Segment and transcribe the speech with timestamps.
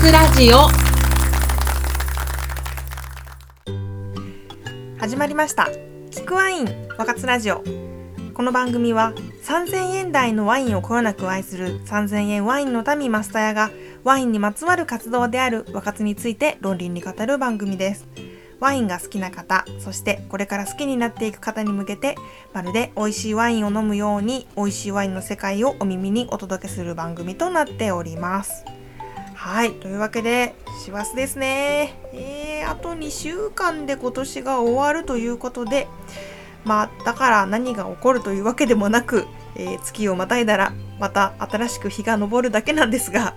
[0.00, 0.68] つラジオ。
[4.96, 5.68] 始まりました。
[6.12, 7.64] キクワイン若津ラジオ。
[8.32, 13.72] この番組は3000円台のワインをこよなく愛する3000円ワインの民マスタヤが
[14.04, 18.06] ワインにまつわる活動である若津について論理に語る番組です。
[18.60, 22.14] ワインが好きな方そしてこれから好きになっていく方に向けて
[22.52, 28.64] まるで美味しいワインを飲むように美味しいワインの世界をお耳にお届けする番組となっております。
[29.38, 35.86] はいというわけで師走ですねえー、あと2週間で今年が終わるということで
[36.64, 43.36] まあだから何が起こるというわけでもなく、えー、月をまたいだらまた新しく日が昇るだけなんですが、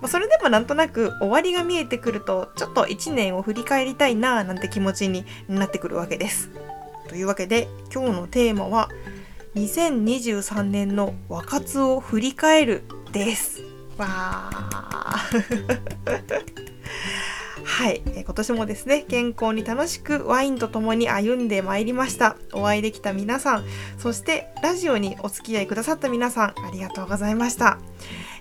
[0.00, 6.48] まあ、それでもなんとなく終わりが見えてくるとちょっと1年を振り返りたいななんて気持ちになってくるわけです。
[7.06, 8.88] というわけで今日のテーマは
[9.56, 13.67] 2023年の和活を振り返るです。
[13.98, 15.78] わー。
[17.64, 22.36] はい、え今年もですね健康に楽しくワインとともに歩んでまいりました。
[22.52, 23.64] お会いできた皆さん
[23.98, 27.78] そしてラジオにお付き合いくださった皆さんありがとうございました。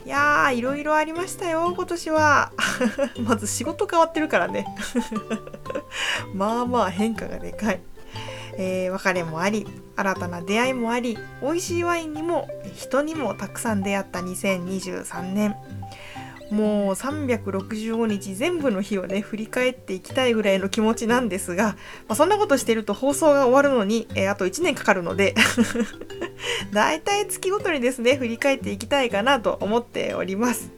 [0.06, 2.52] いやーいろいろありましたよ今年は。
[3.26, 4.66] まず仕事変わってるからね。
[6.34, 7.82] まあまあ変化がでかい。
[8.58, 15.56] えー、別れもあり新たな出会いもあり美味しいワインにも人にもたくさん出会った2023年
[16.52, 21.76] もう365日全部の日をね振り返っていきたいぐらいの気持ちなんですが、
[22.08, 25.36] まあ、そんなことしてると放送が終わるのに、えー、あと1年かかるので
[26.72, 30.77] だいたい月ごとにですね振り返っていきたいかなと思っております。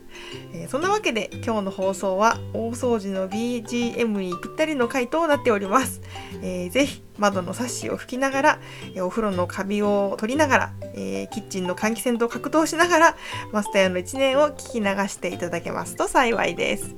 [0.54, 6.02] えー、そんなわけで今日の放送は大掃除の BGM にぴったりの回となっております。
[6.42, 8.60] えー、ぜひ窓のサッシを拭きながら、
[8.96, 13.16] えー、お風呂のカビを取りながら、えー、キッチンの換気扇と格闘しながら
[13.52, 16.96] マスターの1年を聞き流していただけますと幸いです。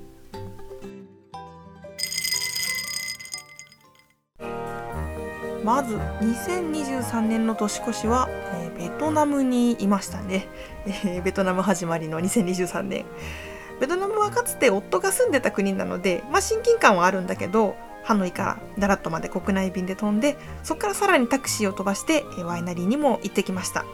[5.64, 10.48] まず2023年の年越しは、えー、ベトナムにいましたね、
[10.88, 13.06] えー、ベトナム始まりの2023年。
[13.80, 23.86] ベトナムはかつて夫が住んでた国なので、まあ、親近感はあるんだけどハノイからダラットまで国内便で飛んでそこからさらにタクシーを飛ばしてワイナリーにも行ってきました。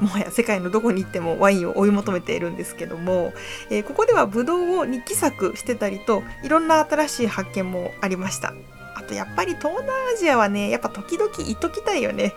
[0.00, 3.34] もはや世界のどこに行ってもワインを追い求めているんですけども、
[3.70, 8.54] えー、ここではブドウを日記作してたりといろんな新しい発見もありました。
[8.94, 12.32] あとやっぱり東南アジアはねやっぱ時々行っときたいよね。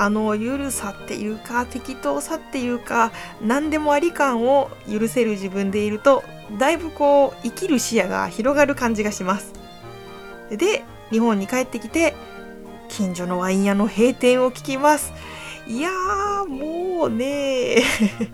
[0.00, 3.10] あのゆるさっていうか適当さっていうか
[3.42, 6.22] 何でもあり感を許せる自分でいると
[6.56, 9.52] だいぶこう生きる視野が広がる感じがします。
[10.50, 12.14] で日本に帰ってきて
[12.88, 15.12] 近所のワイン屋の閉店を聞きます。
[15.66, 17.82] いやーもうね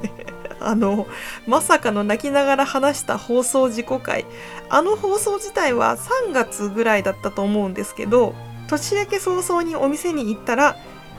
[0.60, 1.06] あの
[1.46, 4.26] まさかの泣きながら話した放送事故回
[4.68, 8.34] あの放送自体は3月ぐらいだったと思うんですけど
[8.68, 10.76] 年明け早々にお店に行ったら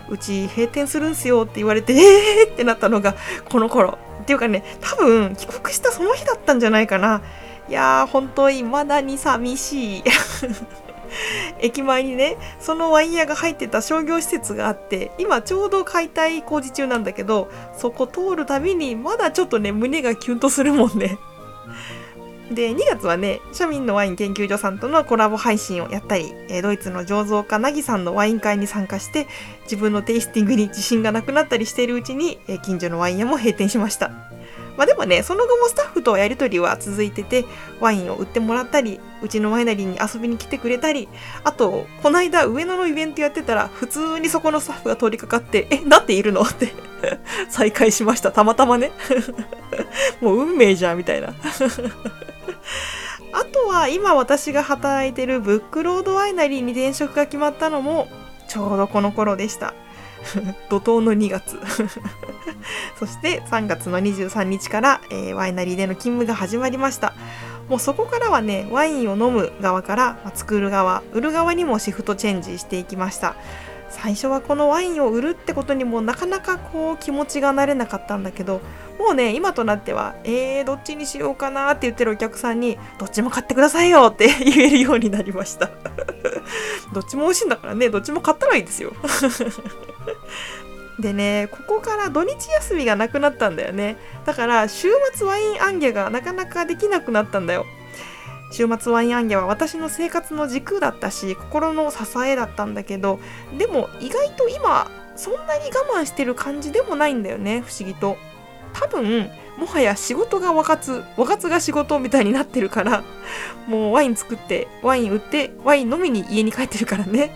[0.10, 3.16] うち閉店するんすよって言われてえーってなったのが
[3.50, 3.98] この頃。
[4.22, 7.22] っていうかね多分帰国したその日だったんじゃないかな。
[7.70, 10.04] いやー本当にまだに寂しい。
[11.62, 21.18] 駅前にねそのワイン屋が入ってた商業施設があって今ちょうど解体工事中なんだけどそこ通るたびにまだちょっとね胸がキュンとするもんね。
[22.52, 29.28] で2月はね庶民のワイン研究所さんとのコラボ配信をやったり、えドイツの醸造家なぎさんのワイン会に参加して
[29.64, 34.12] 自分のテイスティングに自信がなくなったりしているうちに、え近所のワイン屋も閉店しました。
[34.78, 37.46] まあでもね、その後もスタッフとやり取りは続いてて、
[37.80, 41.08] ワインを売ってもらったり、うちのワイナリーに遊びに来てくれたり、
[41.44, 46.74] あと、この間上野のイベントやってたら、普通にそこのスタッフが通りかかって、え、なっているのって
[47.50, 48.32] 再会しました。
[48.32, 48.92] たまたまね。
[50.20, 51.34] もう運命じゃん、みたいな。
[53.68, 58.08] は今私が働いてるブックロードワイナリーに転職が決まったのも
[58.48, 59.74] ちょうどこの頃でした。
[60.70, 61.60] 怒涛の2月。
[63.00, 67.14] そして3月の23日から、えー、ワイナリーでの勤務が始まりました。
[67.70, 73.36] もうそこからはねワインを飲む側から、まあ、作る側売る側にもシフトチェンジしていきました。
[74.06, 78.62] 最初はこのワインを売るってことにもなかなかこう気持ちが慣れなかったんだけど
[79.00, 85.72] もうね今となってはえー、どっちにしようかなって言ってるお客さんにどっちも買ってくださいよって言えるようになりました。
[86.94, 88.94] どっちも美味しいんだからねどっちも買ったらいいですよ。
[91.02, 93.98] でねここから土日休みがなくなったんだよね。
[94.24, 97.66] だから週末ワインアンギャがなかなかできなくなったんだよ。
[98.56, 103.20] 週末ワインアンギャは私の生活の軸だったし心の支えだったんだけど
[103.58, 108.18] でも意外と今そんなに我慢してる感じでもないんだよね不思議と。
[108.72, 113.04] 多分もはや仕事が和活和活が仕事みたいになってるから
[113.68, 117.32] もうワイン作ってワイン売ってワイン飲みに家に帰ってるからね。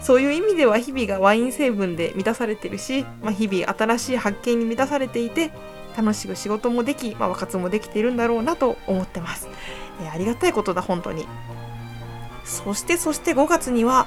[0.00, 5.52] そういう意味では日々がワイン成分で満たされてるし、まあ、日々新しい発見に満たされていて
[5.96, 9.48] 楽しく仕事もでき、まあ、和活もできているんだろうなと思ってます、
[10.02, 11.26] えー、ありがたいことだ本当に
[12.44, 14.06] そしてそして5月には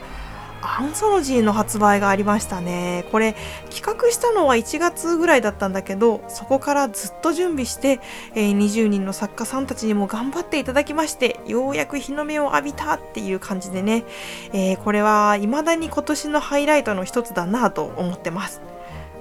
[0.65, 3.05] アンソロジーの発売がありましたね。
[3.11, 3.35] これ
[3.69, 7.99] 企画したのは1月ぐらいだったんだけど、そこからずっと準備して、
[8.33, 14.05] えー、20人の作家さんたちにも頑張っていただきまして、ようやく日の目を浴びたっていう感じでね、
[14.53, 18.61] えー、これは未だに今年のハイライトの一つだなと思ってます。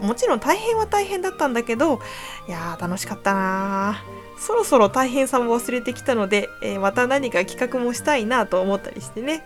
[0.02, 2.00] もちろん大変は大変だったんだけど、
[2.48, 4.02] いやー楽しかったな
[4.36, 9.44] そろそろ大変さも忘れてきたので、えー、また何か企画もしたいなと思ったりしてね。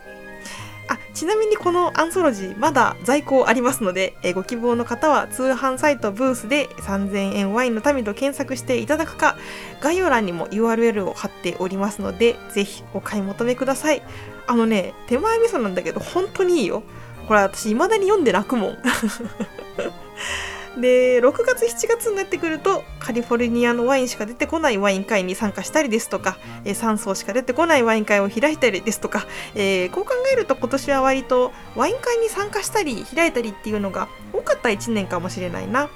[0.89, 9.37] あちなみにこのアンソロジーまだ在庫ありますので、えー、ご希望の方は通販サイトブースで3000円ワインの民と検索していただくか
[9.81, 14.01] 概要欄にも URL を貼っておりますのでぜひお買い求めください。
[14.47, 16.83] あのね手前味噌なんだけど本当にいいよ。
[17.27, 18.77] これ私未だに読んで泣くもん。
[20.79, 29.25] で6月7月になってくるとカリフォルニアのワインしか出てこないワイン会に参加したりですとか、えー、3層しか出てこないワイン会を開いたりですとか、
[29.55, 35.89] えー、こう考えると今年は割とワイン会に参加したり開いたりっていうのが多かった1年かもしれないな。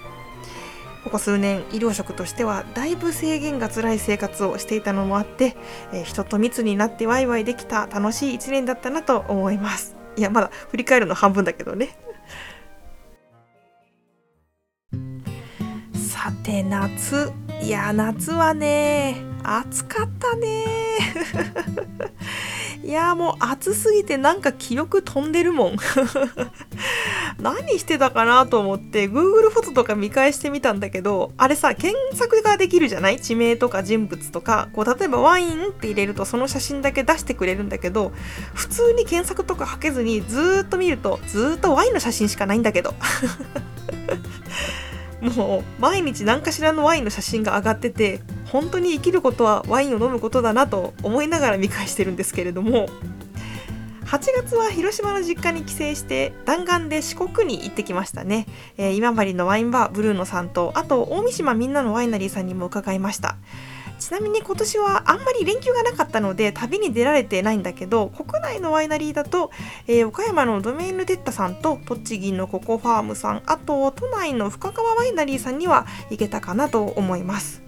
[1.04, 5.56] ここ数年医療職としてはだいぶ制限が辛い生活をしていたのもあって、
[5.94, 9.96] えー、人と密になってワイワイできた楽しい1年だったなと思います。
[10.16, 11.98] いやまだ振り返るの半分だけどね。
[16.44, 17.32] 夏。
[17.62, 20.66] いや夏はね暑かったね。
[22.84, 25.78] いやもう暑すぎてなんか記憶飛んでるもん。
[27.40, 33.20] 何してたかなと思って Google フォトとか見返してみたんだけどあれさ検索ができるじゃない？
[33.20, 34.70] 地名とか人物とか。
[34.74, 38.12] こう例えばワインって入れるとその写真だけ出してくれるんだけど
[38.56, 42.96] 普通に検索とかかけずにずっと見るとずっとワインの写真しかないんだけど。
[45.22, 52.88] もう毎日何かしらのワインの写真が上がってて本当に生きることはワインを飲むことだなと思いながら見返してるんですけれども
[54.06, 58.46] 8月は広島の実家に帰省して弾丸で四国に行ってきましたね、
[58.78, 63.38] えー、今治のワインバーブルーノさんとあと大三島みんなのワイナリーさんにも伺いました。
[64.02, 69.52] ちなみに今年はあんまり連休がなかったので旅に出られてないんだけど国内のワイナリーだと、
[69.88, 77.62] えー、岡山のドメインヌテッタさんと栃木のココファームさんあと都内の深川ワイナリーさんには行けたかなと思います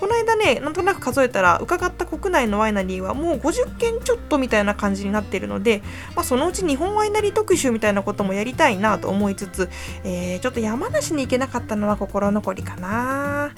[0.00, 5.82] この間ね、なんとなく数えたら、伺った国内のワイナリーはもう50件ちょっとみたいな感じになっているので、
[6.14, 9.70] まあ、そのうち日本ワイナリー特集みたいなこともやりたいなと思いつつ、
[10.04, 13.52] えー、ちょっと山梨に行けなかったのは心残りかな。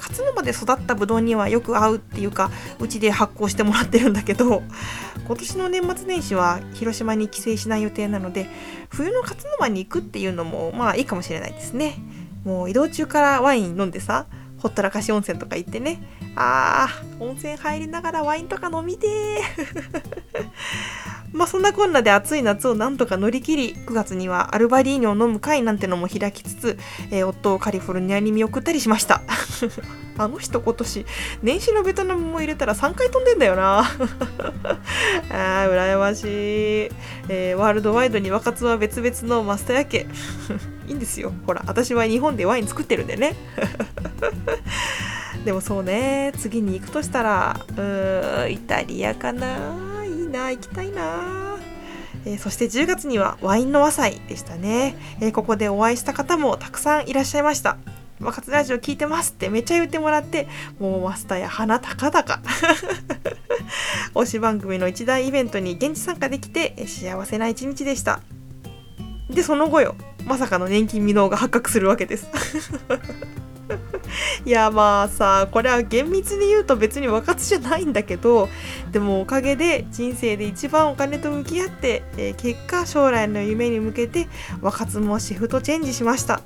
[0.00, 4.62] 勝沼で育ったブドウにはよく合うっていうかうちで発酵してもらってるんだけど
[5.26, 8.48] 今年の年末年始は広島に帰省しない予定なので
[8.88, 11.98] 冬の勝沼に行くっていうのもまあいいかもしれないですね。
[12.44, 14.26] もう移動中からワイン飲んでさ
[14.58, 16.02] ほったらかし温泉とか行ってね
[16.36, 20.50] あー温泉入りながらワインとか飲みてー。
[21.32, 26.78] まあそんなこんなで暑い夏をなんとか乗り切り9月にはアルバリーニを飲む会なんてのも開きつつ、
[27.10, 29.22] えー、夫をカリフォルニアに見送ったりしました。
[30.18, 31.06] あの人今年
[31.42, 33.78] 年始のベトナムも入れたら3回飛んでんだよな。
[35.30, 36.28] あー羨ましい、
[37.28, 40.06] えー、ワールドワイドに若津は別々のマスターやけ。
[40.88, 41.32] いいんですよ。
[41.46, 43.36] ほら私は日本でワイン作ってるんでね。
[45.44, 50.04] でもそうね次に行くとしたらうーんイタリアかな。
[50.04, 51.58] いいな行きたいな。
[52.26, 57.78] えー、そして10月にはワインの和祭でしたね、えー、ここでお会いした方もたくさんいらっしゃいました。
[58.20, 60.46] 和活ラジオ聞いてますってめっちゃ言ってもらって
[60.78, 62.42] もうマスターや鼻高々。
[64.14, 68.20] 推し番組の一大イベントに現地参加できて幸せな一日でした。
[69.30, 69.94] でその後よ
[70.26, 72.26] まさかの年金未納が発覚するわけです。
[74.44, 78.48] いやまあさこれは厳密に言うと別に和活じゃないんだけど
[78.90, 84.28] でもおかげで人生で一番お金と向き合って、えー、結果将来の夢に向けて
[84.60, 86.40] 和活もシフトチェンジしました。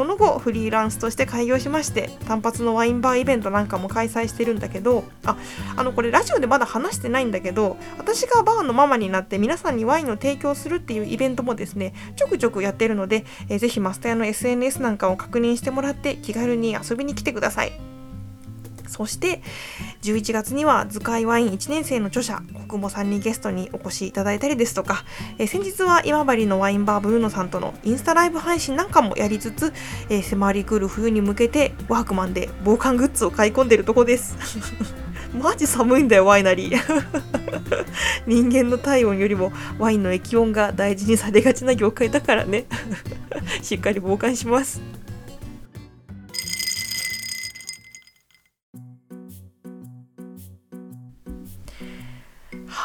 [0.00, 5.36] その後フリーランスとして開業しまして単発のワインバーイベントなんかも開催してるんだけどあ
[5.76, 17.89] あのこれラジオでまだ話してないんだけど私がバーのママになって皆さんにワインを提供するっていうイベントもですねちょくちょくやってるので、えー、ぜひマスターの SNS なんかを確認してもらって気軽に遊びに来てください。
[18.90, 19.40] そして
[20.02, 25.04] 11月には図解ワイン1年生の著者国母さんにゲストにお越しいただいたりですとか、
[25.38, 29.72] えー、先日は今治のワインバーブルーノさんとのインスタライブ配信なんかもやりつつ、
[30.10, 34.36] えー、迫り来る冬に向けてワークマンで防寒グッズを買い込んでるとこです。
[35.32, 37.04] マジ寒いんだよワイナリー。
[38.26, 42.64] 人間の体温よりもワインの液温が大事にされがちな業界だからね。
[43.62, 44.80] しっかり防寒します。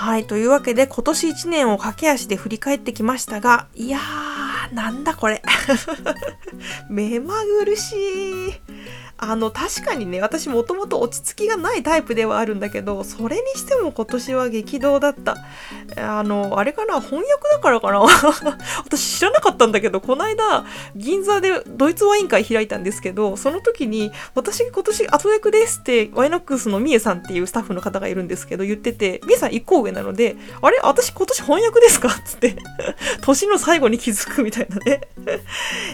[0.06, 0.28] はい。
[0.28, 5.42] というわけで、今年1年を駆け足で振り返ってきましたが、いやー、なんだこれ。
[6.90, 7.96] 目まぐるし
[8.50, 8.54] い。
[9.18, 15.38] あの確かにね私もともと落ち着きがないタイプではあるんだけどそれにしても今年は激動だった。
[15.98, 18.02] あのあれかな翻訳だからかな。
[18.84, 32.56] 私知らなかったんだけどこの間銀座でドイツワイン会開いたんですけどその時に私今年後役ですってワイナックスのみえさんっていうスタッフの方がいるんですけど言っててみえさん1個上なのであれ私今年翻訳ですかっつって
[33.22, 35.02] 年の最後に気づくみたいなね。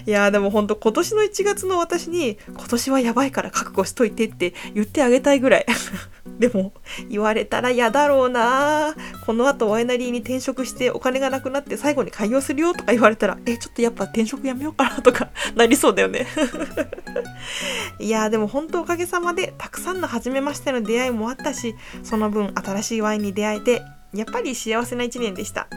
[0.06, 5.66] いやでもほんと今年の1月の私に今年はややばいから覚悟しといてって言ってあげたいぐらい。
[6.40, 6.72] でも
[7.10, 8.96] 言われたら嫌だろうな。
[9.26, 16.26] この後ワイナリーに転職してお金がなくなって最後に開業するよとか言われたらえちょっとやっぱ転職やめようかなとか なりそうだよね。
[18.00, 23.82] いやでも本当おかげさまでたくさんの初めましての出会いもあったしその分新しいワインに出会えて
[24.14, 25.68] やっぱり幸せな一年でした。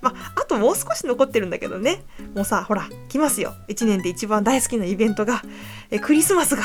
[0.00, 0.14] ま、
[0.48, 2.02] ともう少し残ってるんだけどね。
[2.34, 3.54] もうさ、ほら、来ますよ。
[3.68, 5.42] 1年で一番大好きなイベントが、
[5.90, 6.64] えクリスマスが。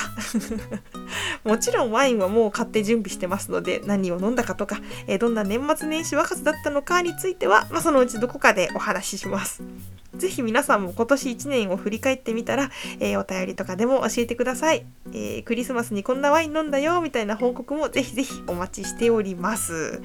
[1.43, 9.61] もちろんワインはもう買って準備してますので、何を飲んだかとか、えどんな年末年始若さだったのかについては、まあ、そのうちどこかでお話しします。
[10.15, 20.01] ぜひ皆さんも今年1年を振り返ってみたら、えー、お便りとかでも教えてください、えー、クリスマスにこんなワイン飲んだよみたいな報告もぜひぜひお待ちしております、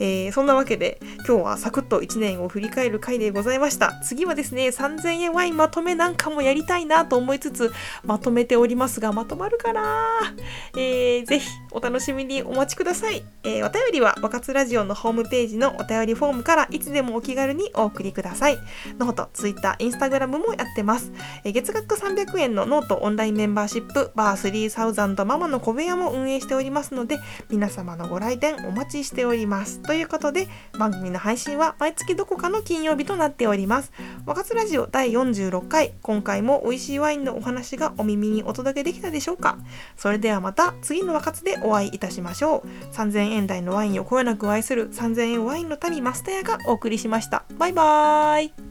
[0.00, 4.00] えー、そんなわけで今日はサクッと1年を振り返る回でございました。
[4.02, 7.72] 次はですね3000円ワインまとめなんかもやりたいなと思いつつ
[8.04, 10.34] まとめておりますがまとまるかな、
[10.76, 18.58] えー、ぜひお楽しみにお待ちください、え、お便りは和活ラジオのホームページのお便りフォームからいつでもお気軽にお送りください。
[18.98, 21.12] ノート、ツイッター、インスタグラムもやってます。
[21.44, 29.80] え月額300円のノートオンラインメンバーシップバー3000ママの小部屋も運営しておりますので、皆様のご来店お待ちしております。
[29.80, 33.92] ということで、番組の配信は毎月どこかの金曜日となっております。
[34.26, 39.58] 和活ラジオ第46回、今回も美味しいワインのお話がお耳にお届けできたでしょうか
[39.96, 42.94] それではまた次の和活でお会いいたしましょう。
[42.94, 47.44] 3000円台のワインをこよなく愛する3000円ワインの民マスタヤがお送りしました。
[47.58, 48.69] バイバーイ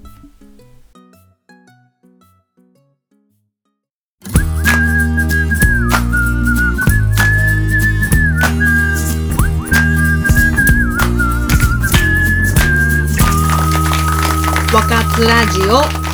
[15.28, 16.09] ラジオ